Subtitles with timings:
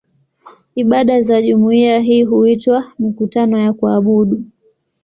[0.75, 4.43] Ibada za jumuiya hii huitwa "mikutano ya kuabudu".